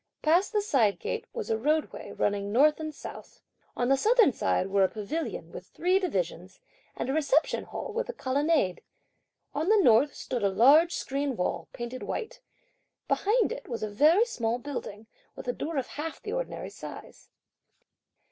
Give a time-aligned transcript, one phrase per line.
[0.23, 3.39] Past the side gate, was a roadway, running north and south.
[3.77, 6.59] On the southern side were a pavilion with three divisions
[6.95, 8.81] and a Reception Hall with a colonnade.
[9.53, 12.39] On the north, stood a large screen wall, painted white;
[13.07, 17.29] behind it was a very small building, with a door of half the ordinary size.